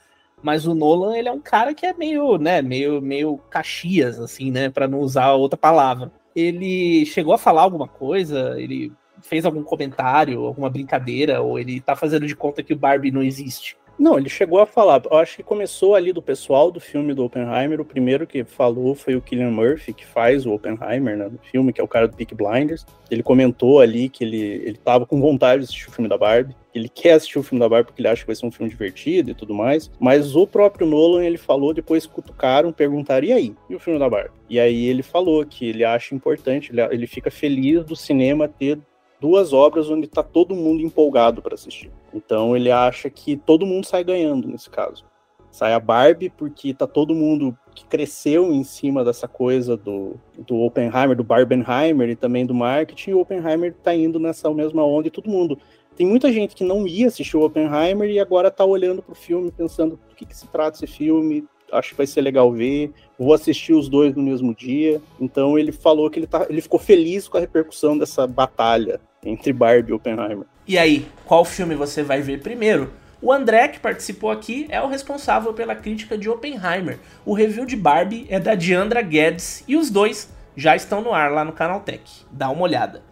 Mas 0.43 0.67
o 0.67 0.75
Nolan, 0.75 1.17
ele 1.17 1.29
é 1.29 1.33
um 1.33 1.41
cara 1.41 1.75
que 1.75 1.87
é 1.87 1.93
meio, 1.93 2.39
né, 2.39 2.63
meio, 2.63 3.01
meio 3.01 3.39
caxias, 3.51 4.19
assim, 4.19 4.51
né, 4.51 4.69
para 4.69 4.89
não 4.89 5.01
usar 5.01 5.33
outra 5.33 5.57
palavra. 5.57 6.11
Ele 6.35 7.05
chegou 7.07 7.35
a 7.35 7.39
falar 7.39 7.63
alguma 7.63 7.87
coisa? 7.87 8.55
Ele 8.59 8.93
fez 9.23 9.45
algum 9.45 9.63
comentário, 9.63 10.45
alguma 10.45 10.71
brincadeira, 10.71 11.43
ou 11.43 11.59
ele 11.59 11.81
tá 11.81 11.95
fazendo 11.95 12.27
de 12.27 12.35
conta 12.35 12.63
que 12.63 12.73
o 12.73 12.79
Barbie 12.79 13.11
não 13.11 13.23
existe? 13.23 13.77
Não, 14.01 14.17
ele 14.17 14.31
chegou 14.31 14.59
a 14.59 14.65
falar. 14.65 15.03
Eu 15.05 15.19
acho 15.19 15.37
que 15.37 15.43
começou 15.43 15.95
ali 15.95 16.11
do 16.11 16.23
pessoal 16.23 16.71
do 16.71 16.81
filme 16.81 17.13
do 17.13 17.23
Oppenheimer. 17.23 17.83
O 17.83 17.85
primeiro 17.85 18.27
que 18.27 18.43
falou 18.45 18.95
foi 18.95 19.15
o 19.15 19.21
Killian 19.21 19.51
Murphy, 19.51 19.93
que 19.93 20.07
faz 20.07 20.47
o 20.47 20.55
Oppenheimer 20.55 21.19
né, 21.19 21.29
no 21.29 21.39
filme, 21.39 21.71
que 21.71 21.83
é 21.83 21.85
o 21.85 21.89
cara 21.89 22.09
do 22.09 22.17
Peak 22.17 22.35
Blinders. 22.35 22.87
Ele 23.11 23.23
comentou 23.23 23.79
ali 23.79 24.09
que 24.09 24.25
ele, 24.25 24.41
ele 24.41 24.79
tava 24.79 25.05
com 25.05 25.21
vontade 25.21 25.59
de 25.59 25.65
assistir 25.65 25.91
o 25.91 25.93
filme 25.93 26.09
da 26.09 26.17
Barbie. 26.17 26.57
Ele 26.75 26.89
quer 26.89 27.13
assistir 27.13 27.39
o 27.39 27.43
filme 27.43 27.61
da 27.61 27.69
Barbie 27.69 27.89
porque 27.89 28.01
ele 28.01 28.09
acha 28.09 28.23
que 28.23 28.27
vai 28.27 28.37
ser 28.37 28.47
um 28.47 28.51
filme 28.51 28.71
divertido 28.71 29.33
e 29.33 29.35
tudo 29.35 29.53
mais. 29.53 29.91
Mas 30.01 30.35
o 30.35 30.47
próprio 30.47 30.87
Nolan, 30.87 31.23
ele 31.23 31.37
falou, 31.37 31.75
depois 31.75 32.07
cutucaram, 32.07 32.73
perguntaram, 32.73 33.27
e 33.27 33.35
aí? 33.35 33.55
E 33.69 33.75
o 33.75 33.81
filme 33.81 33.99
da 33.99 34.09
Barbie? 34.09 34.31
E 34.49 34.59
aí 34.59 34.87
ele 34.87 35.03
falou 35.03 35.45
que 35.45 35.67
ele 35.67 35.85
acha 35.85 36.15
importante, 36.15 36.73
ele, 36.73 36.81
ele 36.81 37.07
fica 37.07 37.31
feliz 37.31 37.85
do 37.85 37.95
cinema 37.95 38.49
ter 38.49 38.79
duas 39.21 39.53
obras 39.53 39.91
onde 39.91 40.07
está 40.07 40.23
todo 40.23 40.55
mundo 40.55 40.83
empolgado 40.83 41.43
para 41.43 41.55
assistir. 41.55 41.91
Então 42.13 42.57
ele 42.57 42.71
acha 42.71 43.11
que 43.11 43.37
todo 43.37 43.67
mundo 43.67 43.85
sai 43.85 44.03
ganhando 44.03 44.49
nesse 44.49 44.71
caso. 44.71 45.05
Sai 45.51 45.75
a 45.75 45.81
Barbie, 45.81 46.31
porque 46.31 46.73
tá 46.73 46.87
todo 46.87 47.15
mundo 47.15 47.57
que 47.75 47.85
cresceu 47.85 48.53
em 48.53 48.63
cima 48.63 49.05
dessa 49.05 49.27
coisa 49.27 49.77
do, 49.77 50.15
do 50.47 50.61
Oppenheimer, 50.61 51.17
do 51.17 51.25
Barbenheimer 51.25 52.09
e 52.09 52.17
também 52.17 52.47
do 52.47 52.55
marketing, 52.55 53.11
e 53.11 53.15
o 53.15 53.21
Oppenheimer 53.21 53.75
tá 53.83 53.95
indo 53.95 54.19
nessa 54.19 54.53
mesma 54.55 54.85
onda 54.85 55.09
e 55.09 55.11
todo 55.11 55.29
mundo. 55.29 55.59
Tem 55.97 56.07
muita 56.07 56.33
gente 56.33 56.55
que 56.55 56.65
não 56.65 56.87
ia 56.87 57.09
assistir 57.09 57.37
o 57.37 57.45
Oppenheimer 57.45 58.09
e 58.09 58.21
agora 58.21 58.51
tá 58.51 58.65
olhando 58.65 59.03
pro 59.03 59.15
filme 59.15 59.51
pensando 59.51 59.99
o 60.11 60.15
que, 60.15 60.25
que 60.25 60.37
se 60.37 60.47
trata 60.47 60.77
esse 60.77 60.87
filme, 60.87 61.45
acho 61.73 61.91
que 61.91 61.97
vai 61.97 62.07
ser 62.07 62.21
legal 62.21 62.51
ver, 62.53 62.93
vou 63.19 63.35
assistir 63.35 63.73
os 63.73 63.89
dois 63.89 64.15
no 64.15 64.23
mesmo 64.23 64.55
dia. 64.55 65.01
Então 65.21 65.59
ele 65.59 65.73
falou 65.73 66.09
que 66.09 66.21
ele, 66.21 66.27
tá, 66.29 66.47
ele 66.49 66.61
ficou 66.61 66.79
feliz 66.79 67.27
com 67.27 67.37
a 67.37 67.41
repercussão 67.41 67.99
dessa 67.99 68.27
batalha 68.27 69.01
entre 69.25 69.53
Barbie 69.53 69.91
e 69.91 69.95
Oppenheimer. 69.95 70.47
E 70.67 70.79
aí, 70.79 71.09
qual 71.25 71.45
filme 71.45 71.75
você 71.75 72.03
vai 72.03 72.21
ver 72.21 72.41
primeiro? 72.41 72.93
O 73.23 73.33
André, 73.33 73.69
que 73.69 73.79
participou 73.79 74.31
aqui, 74.31 74.67
é 74.71 74.81
o 74.81 74.89
responsável 74.89 75.53
pela 75.53 75.75
crítica 75.75 76.17
de 76.17 76.31
Oppenheimer. 76.31 76.99
O 77.25 77.35
review 77.35 77.67
de 77.67 77.77
Barbie 77.77 78.27
é 78.31 78.41
da 78.41 78.55
Diandra 78.55 79.03
Guedes 79.03 79.63
e 79.69 79.77
os 79.77 79.91
dois 79.91 80.33
já 80.57 80.75
estão 80.75 81.03
no 81.03 81.13
ar 81.13 81.31
lá 81.31 81.45
no 81.45 81.53
Canal 81.53 81.81
Tech. 81.81 82.03
Dá 82.31 82.49
uma 82.49 82.63
olhada. 82.63 83.03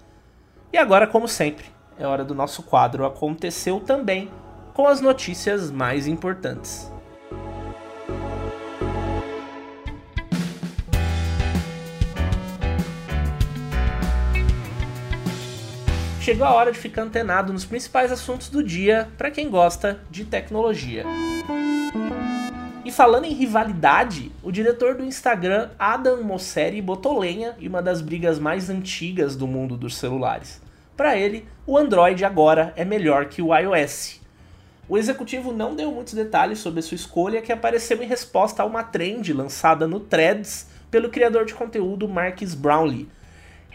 E 0.72 0.78
agora, 0.78 1.06
como 1.06 1.28
sempre, 1.28 1.66
é 1.98 2.06
hora 2.06 2.24
do 2.24 2.34
nosso 2.34 2.62
quadro 2.62 3.04
Aconteceu 3.04 3.80
Também, 3.80 4.30
com 4.72 4.86
as 4.86 5.00
notícias 5.00 5.70
mais 5.70 6.06
importantes. 6.06 6.90
Chegou 16.28 16.46
a 16.46 16.52
hora 16.52 16.70
de 16.70 16.78
ficar 16.78 17.04
antenado 17.04 17.54
nos 17.54 17.64
principais 17.64 18.12
assuntos 18.12 18.50
do 18.50 18.62
dia 18.62 19.08
para 19.16 19.30
quem 19.30 19.48
gosta 19.48 19.98
de 20.10 20.26
tecnologia. 20.26 21.02
E 22.84 22.92
falando 22.92 23.24
em 23.24 23.32
rivalidade, 23.32 24.30
o 24.42 24.52
diretor 24.52 24.94
do 24.94 25.02
Instagram, 25.02 25.70
Adam 25.78 26.22
Mosseri, 26.22 26.82
botou 26.82 27.18
lenha 27.18 27.56
em 27.58 27.66
uma 27.66 27.80
das 27.80 28.02
brigas 28.02 28.38
mais 28.38 28.68
antigas 28.68 29.36
do 29.36 29.46
mundo 29.46 29.74
dos 29.74 29.96
celulares. 29.96 30.60
Para 30.94 31.16
ele, 31.16 31.48
o 31.66 31.78
Android 31.78 32.22
agora 32.26 32.74
é 32.76 32.84
melhor 32.84 33.24
que 33.24 33.40
o 33.40 33.56
iOS. 33.56 34.20
O 34.86 34.98
executivo 34.98 35.50
não 35.50 35.74
deu 35.74 35.90
muitos 35.90 36.12
detalhes 36.12 36.58
sobre 36.58 36.82
sua 36.82 36.96
escolha, 36.96 37.40
que 37.40 37.52
apareceu 37.52 38.02
em 38.02 38.06
resposta 38.06 38.62
a 38.62 38.66
uma 38.66 38.82
trend 38.82 39.32
lançada 39.32 39.88
no 39.88 39.98
Threads 39.98 40.68
pelo 40.90 41.08
criador 41.08 41.46
de 41.46 41.54
conteúdo 41.54 42.06
Marcus 42.06 42.52
Brownlee, 42.54 43.08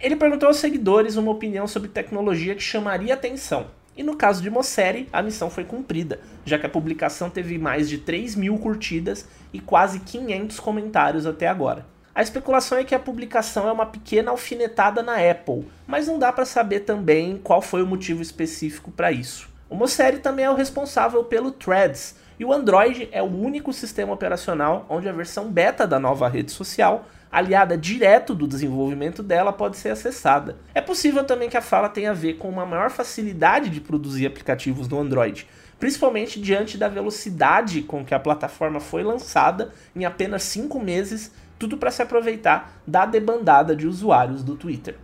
ele 0.04 0.18
perguntou 0.18 0.48
aos 0.48 0.58
seguidores 0.58 1.16
uma 1.16 1.32
opinião 1.32 1.66
sobre 1.66 1.88
tecnologia 1.88 2.54
que 2.54 2.62
chamaria 2.62 3.14
atenção. 3.14 3.68
E 3.96 4.04
no 4.04 4.18
caso 4.18 4.44
de 4.44 4.50
Mosseri, 4.50 5.08
a 5.14 5.22
missão 5.22 5.50
foi 5.50 5.64
cumprida, 5.64 6.20
já 6.44 6.60
que 6.60 6.66
a 6.66 6.70
publicação 6.70 7.30
teve 7.30 7.58
mais 7.58 7.88
de 7.88 8.00
3 8.00 8.36
mil 8.36 8.58
curtidas 8.58 9.26
e 9.54 9.62
quase 9.62 10.02
500 10.02 10.60
comentários 10.60 11.26
até 11.26 11.48
agora. 11.48 11.86
A 12.14 12.22
especulação 12.22 12.78
é 12.78 12.84
que 12.84 12.94
a 12.94 13.00
publicação 13.00 13.66
é 13.66 13.72
uma 13.72 13.86
pequena 13.86 14.32
alfinetada 14.32 15.02
na 15.02 15.16
Apple, 15.16 15.66
mas 15.88 16.06
não 16.06 16.20
dá 16.20 16.34
para 16.34 16.44
saber 16.44 16.82
também 16.82 17.40
qual 17.42 17.62
foi 17.62 17.82
o 17.82 17.88
motivo 17.88 18.22
específico 18.22 18.92
para 18.92 19.10
isso. 19.10 19.48
O 19.70 19.76
Mosseri 19.76 20.18
também 20.18 20.44
é 20.44 20.52
o 20.52 20.56
responsável 20.56 21.24
pelo 21.24 21.50
Threads, 21.50 22.18
e 22.38 22.44
o 22.44 22.52
Android 22.52 23.08
é 23.12 23.22
o 23.22 23.28
único 23.28 23.72
sistema 23.72 24.12
operacional 24.12 24.86
onde 24.90 25.08
a 25.08 25.14
versão 25.14 25.50
beta 25.50 25.88
da 25.88 25.98
nova 25.98 26.28
rede 26.28 26.52
social 26.52 27.06
aliada 27.34 27.76
direto 27.76 28.36
do 28.36 28.48
desenvolvimento 28.48 29.24
dela, 29.24 29.52
pode 29.52 29.76
ser 29.78 29.90
acessada. 29.90 30.56
É 30.76 30.80
possível 30.80 31.24
também 31.24 31.50
que 31.50 31.58
a 31.58 31.62
fala 31.62 31.90
tenha 31.90 32.12
a 32.12 32.14
ver 32.14 32.36
com 32.36 32.48
uma 32.48 32.64
maior 32.64 32.92
facilidade 32.92 33.72
de 33.72 33.82
produzir 33.82 34.28
aplicativos 34.28 34.88
no 34.88 35.00
Android, 35.00 35.48
principalmente 35.80 36.40
diante 36.40 36.78
da 36.78 36.88
velocidade 36.88 37.82
com 37.82 38.06
que 38.06 38.14
a 38.14 38.20
plataforma 38.20 38.80
foi 38.80 39.02
lançada 39.04 39.72
em 39.96 40.06
apenas 40.06 40.44
5 40.44 40.80
meses, 40.80 41.32
tudo 41.58 41.76
para 41.76 41.90
se 41.90 42.04
aproveitar 42.04 42.82
da 42.86 43.04
debandada 43.04 43.76
de 43.76 43.88
usuários 43.88 44.44
do 44.44 44.56
Twitter. 44.56 44.96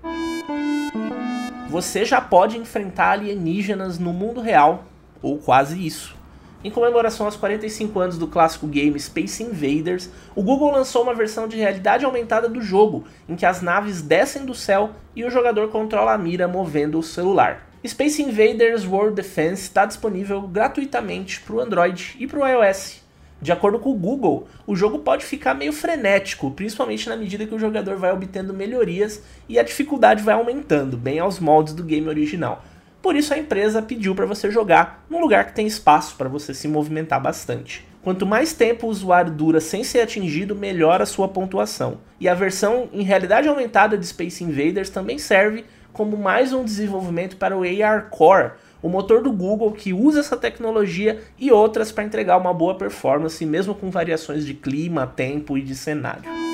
Você 1.68 2.06
já 2.06 2.22
pode 2.22 2.58
enfrentar 2.58 3.12
alienígenas 3.12 3.98
no 3.98 4.14
mundo 4.14 4.40
real, 4.40 4.86
ou 5.22 5.40
quase 5.40 5.84
isso. 5.84 6.19
Em 6.62 6.70
comemoração 6.70 7.26
aos 7.26 7.38
45 7.38 7.98
anos 8.02 8.18
do 8.18 8.28
clássico 8.28 8.68
game 8.68 9.00
Space 9.00 9.42
Invaders, 9.42 10.10
o 10.36 10.44
Google 10.44 10.72
lançou 10.72 11.04
uma 11.04 11.14
versão 11.14 11.48
de 11.48 11.56
realidade 11.56 12.04
aumentada 12.04 12.50
do 12.50 12.62
jogo, 12.62 13.06
em 13.30 13.36
que 13.38 13.46
as 13.46 13.62
naves 13.62 14.02
descem 14.02 14.46
do 14.46 14.54
céu 14.54 14.90
e 15.16 15.24
o 15.24 15.32
jogador 15.32 15.70
controla 15.70 16.12
a 16.12 16.18
mira 16.18 16.50
movendo 16.50 17.00
o 17.00 17.04
celular. 17.04 17.66
Space 17.88 18.22
Invaders 18.22 18.86
World 18.86 19.16
Defense 19.16 19.62
está 19.64 19.86
disponível 19.86 20.42
gratuitamente 20.42 21.40
para 21.40 21.56
o 21.56 21.62
Android 21.62 22.18
e 22.20 22.28
para 22.28 22.40
o 22.40 22.46
iOS. 22.46 23.04
De 23.42 23.54
acordo 23.54 23.80
com 23.80 23.92
o 23.92 23.98
Google, 23.98 24.50
o 24.68 24.76
jogo 24.76 25.00
pode 25.00 25.24
ficar 25.24 25.54
meio 25.54 25.72
frenético, 25.72 26.52
principalmente 26.52 27.08
na 27.08 27.16
medida 27.16 27.46
que 27.46 27.56
o 27.56 27.60
jogador 27.60 27.96
vai 27.96 28.12
obtendo 28.12 28.54
melhorias 28.54 29.24
e 29.48 29.58
a 29.58 29.64
dificuldade 29.64 30.22
vai 30.22 30.36
aumentando, 30.36 30.98
bem 30.98 31.20
aos 31.20 31.40
moldes 31.40 31.74
do 31.74 31.86
game 31.86 32.10
original. 32.10 32.62
Por 33.02 33.16
isso 33.16 33.34
a 33.34 33.38
empresa 33.38 33.82
pediu 33.82 34.14
para 34.14 34.26
você 34.26 34.52
jogar 34.52 35.06
num 35.10 35.22
lugar 35.22 35.48
que 35.48 35.56
tem 35.56 35.66
espaço 35.66 36.16
para 36.16 36.28
você 36.28 36.54
se 36.54 36.68
movimentar 36.68 37.22
bastante. 37.22 37.88
Quanto 38.02 38.26
mais 38.26 38.54
tempo 38.54 38.88
o 38.88 38.90
usuário 38.90 39.32
dura 39.32 39.60
sem 39.60 39.84
ser 39.84 40.02
atingido, 40.02 40.56
melhor 40.56 41.02
a 41.02 41.06
sua 41.06 41.28
pontuação. 41.28 42.00
E 42.20 42.28
a 42.28 42.34
versão 42.34 42.90
em 42.94 43.04
realidade 43.04 43.48
aumentada 43.48 43.98
de 43.98 44.06
Space 44.06 44.44
Invaders 44.44 44.90
também 44.90 45.18
serve 45.18 45.66
como 45.92 46.18
mais 46.18 46.54
um 46.54 46.64
desenvolvimento 46.64 47.38
para 47.38 47.58
o 47.58 47.64
AR 47.64 48.10
Core, 48.10 48.52
o 48.82 48.88
motor 48.88 49.22
do 49.22 49.32
Google 49.32 49.72
que 49.74 49.92
usa 49.92 50.22
essa 50.22 50.38
tecnologia 50.38 51.22
e 51.38 51.52
outras 51.52 51.92
para 51.92 52.04
entregar 52.04 52.38
uma 52.38 52.54
boa 52.54 52.76
performance, 52.76 53.46
mesmo 53.46 53.76
com 53.76 53.90
variações 53.90 54.46
de 54.46 54.54
clima, 54.54 55.06
tempo 55.06 55.58
e 55.58 55.62
de 55.62 55.76
cenário. 55.76 56.49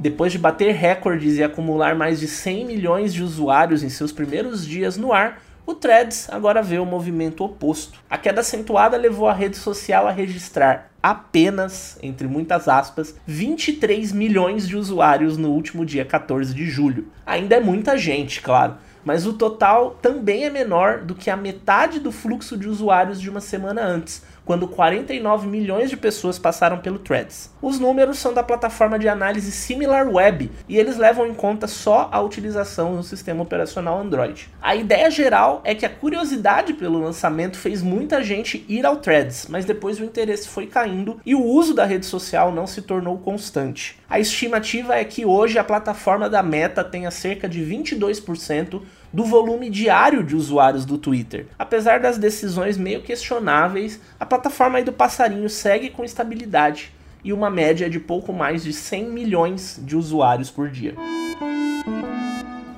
Depois 0.00 0.32
de 0.32 0.38
bater 0.38 0.74
recordes 0.74 1.36
e 1.36 1.42
acumular 1.42 1.94
mais 1.94 2.18
de 2.18 2.26
100 2.26 2.64
milhões 2.64 3.12
de 3.12 3.22
usuários 3.22 3.82
em 3.82 3.90
seus 3.90 4.10
primeiros 4.10 4.66
dias 4.66 4.96
no 4.96 5.12
ar, 5.12 5.42
o 5.66 5.74
Threads 5.74 6.26
agora 6.30 6.62
vê 6.62 6.78
o 6.78 6.86
movimento 6.86 7.44
oposto. 7.44 7.98
A 8.08 8.16
queda 8.16 8.40
acentuada 8.40 8.96
levou 8.96 9.28
a 9.28 9.34
rede 9.34 9.58
social 9.58 10.08
a 10.08 10.10
registrar 10.10 10.90
apenas, 11.02 11.98
entre 12.02 12.26
muitas 12.26 12.66
aspas, 12.66 13.14
23 13.26 14.10
milhões 14.12 14.66
de 14.66 14.74
usuários 14.74 15.36
no 15.36 15.50
último 15.50 15.84
dia 15.84 16.06
14 16.06 16.54
de 16.54 16.64
julho. 16.64 17.08
Ainda 17.26 17.56
é 17.56 17.60
muita 17.60 17.98
gente, 17.98 18.40
claro, 18.40 18.76
mas 19.04 19.26
o 19.26 19.34
total 19.34 19.98
também 20.00 20.44
é 20.44 20.50
menor 20.50 21.02
do 21.02 21.14
que 21.14 21.28
a 21.28 21.36
metade 21.36 22.00
do 22.00 22.10
fluxo 22.10 22.56
de 22.56 22.66
usuários 22.66 23.20
de 23.20 23.28
uma 23.28 23.40
semana 23.40 23.82
antes, 23.82 24.22
quando 24.50 24.66
49 24.66 25.46
milhões 25.46 25.90
de 25.90 25.96
pessoas 25.96 26.36
passaram 26.36 26.78
pelo 26.78 26.98
Threads. 26.98 27.54
Os 27.62 27.78
números 27.78 28.18
são 28.18 28.34
da 28.34 28.42
plataforma 28.42 28.98
de 28.98 29.08
análise 29.08 29.52
SimilarWeb 29.52 30.50
e 30.68 30.76
eles 30.76 30.96
levam 30.96 31.24
em 31.28 31.32
conta 31.32 31.68
só 31.68 32.08
a 32.10 32.20
utilização 32.20 32.96
no 32.96 33.04
sistema 33.04 33.44
operacional 33.44 34.00
Android. 34.00 34.48
A 34.60 34.74
ideia 34.74 35.08
geral 35.08 35.60
é 35.62 35.72
que 35.72 35.86
a 35.86 35.88
curiosidade 35.88 36.72
pelo 36.72 36.98
lançamento 36.98 37.58
fez 37.58 37.80
muita 37.80 38.24
gente 38.24 38.64
ir 38.68 38.84
ao 38.84 38.96
Threads, 38.96 39.46
mas 39.48 39.64
depois 39.64 40.00
o 40.00 40.04
interesse 40.04 40.48
foi 40.48 40.66
caindo 40.66 41.20
e 41.24 41.32
o 41.32 41.44
uso 41.44 41.72
da 41.72 41.84
rede 41.84 42.06
social 42.06 42.50
não 42.50 42.66
se 42.66 42.82
tornou 42.82 43.18
constante. 43.18 44.00
A 44.08 44.18
estimativa 44.18 44.96
é 44.96 45.04
que 45.04 45.24
hoje 45.24 45.60
a 45.60 45.62
plataforma 45.62 46.28
da 46.28 46.42
Meta 46.42 46.82
tenha 46.82 47.12
cerca 47.12 47.48
de 47.48 47.60
22% 47.60 48.82
do 49.12 49.24
volume 49.24 49.68
diário 49.68 50.22
de 50.22 50.36
usuários 50.36 50.84
do 50.84 50.96
Twitter. 50.96 51.46
Apesar 51.58 52.00
das 52.00 52.16
decisões 52.16 52.76
meio 52.76 53.02
questionáveis, 53.02 54.00
a 54.18 54.26
plataforma 54.26 54.82
do 54.82 54.92
passarinho 54.92 55.48
segue 55.48 55.90
com 55.90 56.04
estabilidade 56.04 56.92
e 57.24 57.32
uma 57.32 57.50
média 57.50 57.90
de 57.90 58.00
pouco 58.00 58.32
mais 58.32 58.62
de 58.62 58.72
100 58.72 59.10
milhões 59.10 59.80
de 59.82 59.96
usuários 59.96 60.50
por 60.50 60.68
dia. 60.68 60.94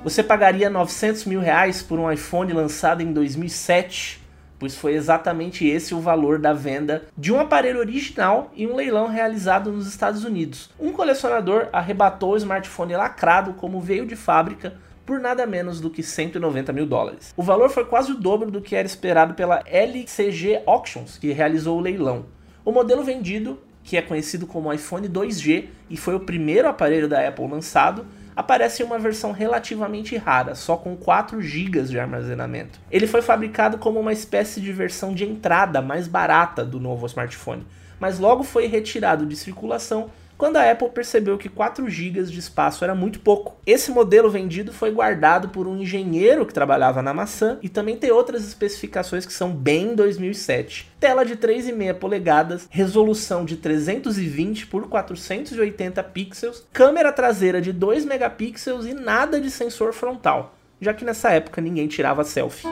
Você 0.02 0.22
pagaria 0.22 0.68
900 0.68 1.26
mil 1.26 1.40
reais 1.40 1.80
por 1.80 1.98
um 1.98 2.10
iPhone 2.10 2.52
lançado 2.52 3.02
em 3.02 3.12
2007? 3.12 4.20
Pois 4.58 4.76
foi 4.76 4.94
exatamente 4.94 5.66
esse 5.66 5.94
o 5.94 6.00
valor 6.00 6.38
da 6.38 6.52
venda 6.52 7.04
de 7.16 7.32
um 7.32 7.38
aparelho 7.38 7.78
original 7.78 8.50
em 8.56 8.66
um 8.66 8.74
leilão 8.74 9.08
realizado 9.08 9.70
nos 9.70 9.86
Estados 9.86 10.24
Unidos. 10.24 10.70
Um 10.78 10.92
colecionador 10.92 11.68
arrebatou 11.72 12.32
o 12.32 12.36
smartphone 12.36 12.96
lacrado 12.96 13.54
como 13.54 13.80
veio 13.80 14.06
de 14.06 14.16
fábrica 14.16 14.74
por 15.04 15.20
nada 15.20 15.46
menos 15.46 15.80
do 15.80 15.90
que 15.90 16.02
190 16.02 16.72
mil 16.72 16.86
dólares. 16.86 17.32
O 17.36 17.42
valor 17.42 17.70
foi 17.70 17.84
quase 17.84 18.12
o 18.12 18.18
dobro 18.18 18.50
do 18.50 18.60
que 18.60 18.76
era 18.76 18.86
esperado 18.86 19.34
pela 19.34 19.62
LCG 19.66 20.62
Auctions, 20.66 21.18
que 21.18 21.32
realizou 21.32 21.78
o 21.78 21.80
leilão. 21.80 22.26
O 22.64 22.70
modelo 22.70 23.02
vendido, 23.02 23.58
que 23.82 23.96
é 23.96 24.02
conhecido 24.02 24.46
como 24.46 24.72
iPhone 24.72 25.08
2G 25.08 25.66
e 25.90 25.96
foi 25.96 26.14
o 26.14 26.20
primeiro 26.20 26.68
aparelho 26.68 27.08
da 27.08 27.26
Apple 27.26 27.48
lançado, 27.48 28.06
aparece 28.34 28.82
em 28.82 28.86
uma 28.86 28.98
versão 28.98 29.32
relativamente 29.32 30.16
rara, 30.16 30.54
só 30.54 30.76
com 30.76 30.96
4 30.96 31.40
GB 31.40 31.82
de 31.82 31.98
armazenamento. 31.98 32.80
Ele 32.90 33.06
foi 33.06 33.20
fabricado 33.20 33.78
como 33.78 34.00
uma 34.00 34.12
espécie 34.12 34.60
de 34.60 34.72
versão 34.72 35.12
de 35.12 35.24
entrada 35.24 35.82
mais 35.82 36.08
barata 36.08 36.64
do 36.64 36.80
novo 36.80 37.06
smartphone, 37.06 37.66
mas 38.00 38.18
logo 38.18 38.42
foi 38.42 38.66
retirado 38.66 39.26
de 39.26 39.36
circulação 39.36 40.10
quando 40.36 40.56
a 40.56 40.70
Apple 40.70 40.90
percebeu 40.90 41.38
que 41.38 41.48
4 41.48 41.88
GB 41.88 42.22
de 42.24 42.38
espaço 42.38 42.84
era 42.84 42.94
muito 42.94 43.20
pouco. 43.20 43.56
Esse 43.66 43.90
modelo 43.90 44.30
vendido 44.30 44.72
foi 44.72 44.90
guardado 44.90 45.48
por 45.50 45.66
um 45.66 45.76
engenheiro 45.76 46.44
que 46.44 46.52
trabalhava 46.52 47.02
na 47.02 47.14
maçã 47.14 47.58
e 47.62 47.68
também 47.68 47.96
tem 47.96 48.10
outras 48.10 48.46
especificações 48.46 49.24
que 49.24 49.32
são 49.32 49.52
bem 49.52 49.94
2007. 49.94 50.90
Tela 50.98 51.24
de 51.24 51.36
3,5 51.36 51.94
polegadas, 51.94 52.66
resolução 52.70 53.44
de 53.44 53.56
320 53.56 54.66
por 54.66 54.88
480 54.88 56.02
pixels, 56.04 56.66
câmera 56.72 57.12
traseira 57.12 57.60
de 57.60 57.72
2 57.72 58.04
megapixels 58.04 58.86
e 58.86 58.94
nada 58.94 59.40
de 59.40 59.50
sensor 59.50 59.92
frontal, 59.92 60.54
já 60.80 60.92
que 60.92 61.04
nessa 61.04 61.30
época 61.30 61.60
ninguém 61.60 61.86
tirava 61.86 62.24
selfie. 62.24 62.66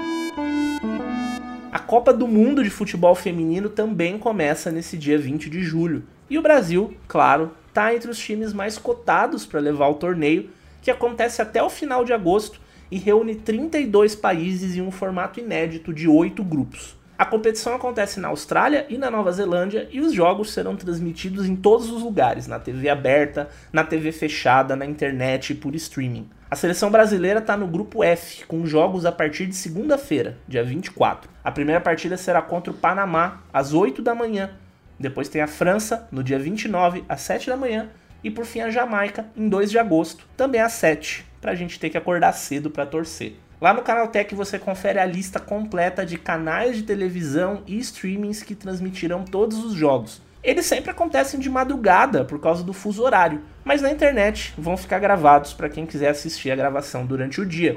A 1.73 1.79
Copa 1.79 2.12
do 2.12 2.26
Mundo 2.26 2.64
de 2.64 2.71
Futebol 2.71 3.14
Feminino 3.14 3.69
também 3.69 4.19
começa 4.19 4.73
nesse 4.73 4.97
dia 4.97 5.17
20 5.17 5.49
de 5.49 5.62
julho. 5.62 6.02
E 6.30 6.38
o 6.38 6.42
Brasil, 6.42 6.96
claro, 7.08 7.50
está 7.66 7.92
entre 7.92 8.08
os 8.08 8.16
times 8.16 8.52
mais 8.52 8.78
cotados 8.78 9.44
para 9.44 9.58
levar 9.58 9.88
o 9.88 9.94
torneio, 9.94 10.49
que 10.80 10.88
acontece 10.88 11.42
até 11.42 11.60
o 11.60 11.68
final 11.68 12.04
de 12.04 12.12
agosto 12.12 12.60
e 12.88 12.99
reúne 12.99 13.34
32 13.34 14.14
países 14.14 14.76
em 14.76 14.80
um 14.80 14.92
formato 14.92 15.40
inédito 15.40 15.92
de 15.92 16.06
8 16.06 16.44
grupos. 16.44 16.96
A 17.18 17.26
competição 17.26 17.75
acontece 17.75 18.20
na 18.20 18.28
Austrália 18.28 18.87
e 18.88 18.96
na 18.96 19.10
Nova 19.10 19.32
Zelândia 19.32 19.88
e 19.90 20.00
os 20.00 20.12
jogos 20.12 20.52
serão 20.52 20.76
transmitidos 20.76 21.46
em 21.46 21.56
todos 21.56 21.90
os 21.90 22.00
lugares, 22.00 22.46
na 22.46 22.60
TV 22.60 22.88
aberta, 22.88 23.49
na 23.72 23.82
TV 23.82 24.12
fechada, 24.12 24.76
na 24.76 24.87
internet 24.87 25.50
e 25.50 25.56
por 25.56 25.75
streaming. 25.75 26.30
A 26.49 26.54
seleção 26.54 26.92
brasileira 26.92 27.40
está 27.40 27.56
no 27.56 27.66
grupo 27.66 28.04
F, 28.04 28.46
com 28.46 28.64
jogos 28.64 29.04
a 29.04 29.12
partir 29.12 29.46
de 29.46 29.54
segunda-feira, 29.56 30.38
dia 30.46 30.62
24. 30.62 31.28
A 31.42 31.50
primeira 31.50 31.80
partida 31.80 32.16
será 32.16 32.40
contra 32.40 32.72
o 32.72 32.76
Panamá, 32.76 33.42
às 33.52 33.75
8 33.75 34.00
da 34.00 34.14
manhã, 34.14 34.50
depois 35.00 35.30
tem 35.30 35.40
a 35.40 35.47
França, 35.47 36.07
no 36.12 36.23
dia 36.23 36.38
29, 36.38 37.02
às 37.09 37.23
7 37.23 37.49
da 37.49 37.57
manhã. 37.57 37.88
E 38.23 38.30
por 38.30 38.45
fim 38.45 38.61
a 38.61 38.71
Jamaica, 38.71 39.25
em 39.35 39.49
2 39.49 39.71
de 39.71 39.78
agosto, 39.78 40.28
também 40.37 40.61
às 40.61 40.75
7, 40.75 41.25
pra 41.40 41.54
gente 41.54 41.80
ter 41.80 41.88
que 41.88 41.97
acordar 41.97 42.33
cedo 42.33 42.71
para 42.71 42.85
torcer. 42.85 43.37
Lá 43.59 43.73
no 43.73 43.80
Canaltech 43.80 44.35
você 44.35 44.59
confere 44.59 44.99
a 44.99 45.07
lista 45.07 45.40
completa 45.40 46.04
de 46.04 46.19
canais 46.19 46.76
de 46.76 46.83
televisão 46.83 47.62
e 47.66 47.78
streamings 47.78 48.42
que 48.42 48.54
transmitirão 48.54 49.25
todos 49.25 49.64
os 49.64 49.73
jogos. 49.73 50.21
Eles 50.42 50.66
sempre 50.66 50.90
acontecem 50.90 51.40
de 51.40 51.49
madrugada 51.49 52.25
por 52.25 52.38
causa 52.38 52.62
do 52.62 52.73
fuso 52.75 53.02
horário, 53.02 53.42
mas 53.64 53.80
na 53.80 53.90
internet 53.90 54.52
vão 54.57 54.76
ficar 54.76 54.99
gravados 54.99 55.54
para 55.54 55.69
quem 55.69 55.87
quiser 55.87 56.11
assistir 56.11 56.50
a 56.50 56.57
gravação 56.57 57.07
durante 57.07 57.40
o 57.40 57.47
dia. 57.47 57.75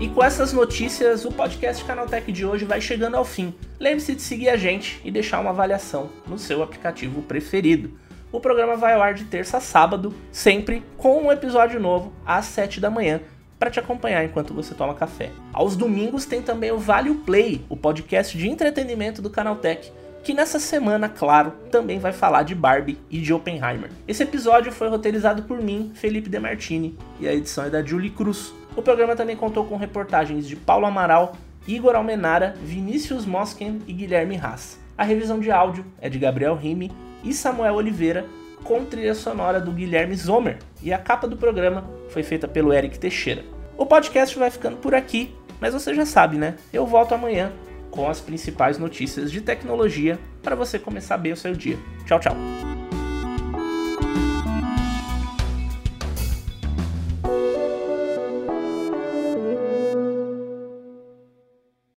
E 0.00 0.08
com 0.08 0.24
essas 0.24 0.50
notícias, 0.54 1.26
o 1.26 1.30
podcast 1.30 1.84
Canaltech 1.84 2.32
de 2.32 2.46
hoje 2.46 2.64
vai 2.64 2.80
chegando 2.80 3.18
ao 3.18 3.24
fim. 3.24 3.52
Lembre-se 3.78 4.14
de 4.14 4.22
seguir 4.22 4.48
a 4.48 4.56
gente 4.56 4.98
e 5.04 5.10
deixar 5.10 5.40
uma 5.40 5.50
avaliação 5.50 6.08
no 6.26 6.38
seu 6.38 6.62
aplicativo 6.62 7.20
preferido. 7.20 7.90
O 8.32 8.40
programa 8.40 8.76
vai 8.76 8.94
ao 8.94 9.02
ar 9.02 9.12
de 9.12 9.24
terça 9.24 9.58
a 9.58 9.60
sábado, 9.60 10.14
sempre 10.32 10.82
com 10.96 11.22
um 11.22 11.30
episódio 11.30 11.78
novo 11.78 12.14
às 12.24 12.46
7 12.46 12.80
da 12.80 12.88
manhã, 12.88 13.20
para 13.58 13.70
te 13.70 13.78
acompanhar 13.78 14.24
enquanto 14.24 14.54
você 14.54 14.74
toma 14.74 14.94
café. 14.94 15.28
Aos 15.52 15.76
domingos 15.76 16.24
tem 16.24 16.40
também 16.40 16.72
o 16.72 16.78
Vale 16.78 17.14
Play, 17.16 17.62
o 17.68 17.76
podcast 17.76 18.38
de 18.38 18.48
entretenimento 18.48 19.20
do 19.20 19.28
Canaltech, 19.28 19.92
que 20.24 20.32
nessa 20.32 20.58
semana, 20.58 21.10
claro, 21.10 21.52
também 21.70 21.98
vai 21.98 22.14
falar 22.14 22.42
de 22.42 22.54
Barbie 22.54 22.98
e 23.10 23.20
de 23.20 23.34
Oppenheimer. 23.34 23.90
Esse 24.08 24.22
episódio 24.22 24.72
foi 24.72 24.88
roteirizado 24.88 25.42
por 25.42 25.60
mim, 25.60 25.92
Felipe 25.94 26.30
Demartini, 26.30 26.96
e 27.20 27.28
a 27.28 27.34
edição 27.34 27.64
é 27.64 27.70
da 27.70 27.82
Julie 27.82 28.08
Cruz. 28.08 28.54
O 28.80 28.82
programa 28.82 29.14
também 29.14 29.36
contou 29.36 29.66
com 29.66 29.76
reportagens 29.76 30.48
de 30.48 30.56
Paulo 30.56 30.86
Amaral, 30.86 31.36
Igor 31.68 31.94
Almenara, 31.94 32.54
Vinícius 32.64 33.26
Mosken 33.26 33.82
e 33.86 33.92
Guilherme 33.92 34.38
Haas. 34.38 34.80
A 34.96 35.04
revisão 35.04 35.38
de 35.38 35.50
áudio 35.50 35.84
é 36.00 36.08
de 36.08 36.18
Gabriel 36.18 36.56
Rime 36.56 36.90
e 37.22 37.34
Samuel 37.34 37.74
Oliveira, 37.74 38.24
com 38.64 38.82
trilha 38.86 39.14
sonora 39.14 39.60
do 39.60 39.70
Guilherme 39.70 40.16
Zomer, 40.16 40.56
e 40.82 40.94
a 40.94 40.98
capa 40.98 41.28
do 41.28 41.36
programa 41.36 41.84
foi 42.08 42.22
feita 42.22 42.48
pelo 42.48 42.72
Eric 42.72 42.98
Teixeira. 42.98 43.44
O 43.76 43.84
podcast 43.84 44.38
vai 44.38 44.50
ficando 44.50 44.78
por 44.78 44.94
aqui, 44.94 45.36
mas 45.60 45.74
você 45.74 45.92
já 45.92 46.06
sabe, 46.06 46.38
né? 46.38 46.54
Eu 46.72 46.86
volto 46.86 47.14
amanhã 47.14 47.52
com 47.90 48.08
as 48.08 48.18
principais 48.18 48.78
notícias 48.78 49.30
de 49.30 49.42
tecnologia 49.42 50.18
para 50.42 50.56
você 50.56 50.78
começar 50.78 51.18
bem 51.18 51.32
o 51.32 51.36
seu 51.36 51.52
dia. 51.52 51.76
Tchau, 52.06 52.18
tchau. 52.18 52.79